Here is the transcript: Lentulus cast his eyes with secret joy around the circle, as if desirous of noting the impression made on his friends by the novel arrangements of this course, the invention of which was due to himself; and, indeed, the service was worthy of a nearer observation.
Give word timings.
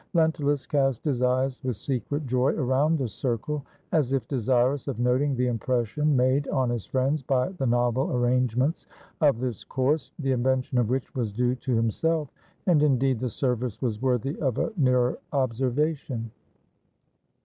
Lentulus 0.15 0.65
cast 0.65 1.05
his 1.05 1.21
eyes 1.21 1.61
with 1.63 1.75
secret 1.75 2.25
joy 2.25 2.53
around 2.53 2.97
the 2.97 3.07
circle, 3.07 3.63
as 3.91 4.13
if 4.13 4.27
desirous 4.27 4.87
of 4.87 4.97
noting 4.97 5.35
the 5.35 5.45
impression 5.45 6.17
made 6.17 6.47
on 6.47 6.71
his 6.71 6.87
friends 6.87 7.21
by 7.21 7.49
the 7.49 7.67
novel 7.67 8.11
arrangements 8.11 8.87
of 9.21 9.39
this 9.39 9.63
course, 9.63 10.11
the 10.17 10.31
invention 10.31 10.79
of 10.79 10.89
which 10.89 11.13
was 11.13 11.31
due 11.31 11.53
to 11.53 11.75
himself; 11.75 12.29
and, 12.65 12.81
indeed, 12.81 13.19
the 13.19 13.29
service 13.29 13.79
was 13.79 14.01
worthy 14.01 14.35
of 14.39 14.57
a 14.57 14.73
nearer 14.75 15.19
observation. 15.33 16.31